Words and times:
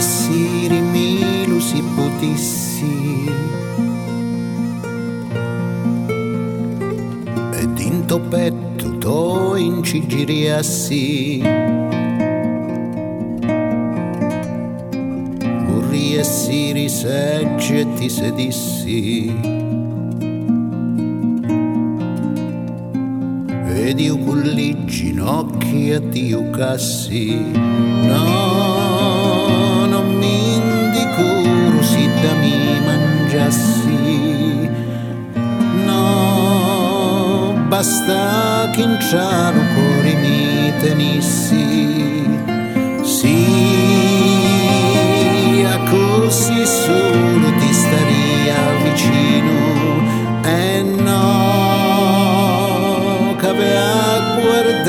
si 0.00 0.68
rimilu 0.68 1.58
si 1.58 1.82
potissi 1.94 3.24
e 7.52 7.72
dinto 7.72 8.20
petto 8.20 8.98
to 8.98 9.56
incigiriassi 9.56 11.40
Morri 15.66 16.16
e 16.16 16.24
si 16.24 16.72
risegge 16.72 17.80
e 17.80 17.94
ti 17.94 18.08
sedissi. 18.10 19.34
Ed 23.74 24.00
io 24.00 24.18
con 24.18 24.40
le 24.40 24.84
ginocchia 24.84 26.00
ti 26.00 26.36
cassi 26.50 27.34
no 27.34 28.31
basta 37.72 38.68
che 38.74 38.82
in 38.82 39.00
cielo 39.00 39.62
cuore 39.72 40.14
mi 40.16 40.70
tenissi. 40.78 42.22
Sì 43.00 43.40
a 45.64 45.78
così 45.88 46.66
solo 46.66 47.50
ti 47.58 47.72
staria 47.72 48.60
vicino. 48.82 49.56
E 50.44 50.82
no 50.82 51.34
che 53.38 53.46
aveva 53.46 54.36
guardato 54.38 54.81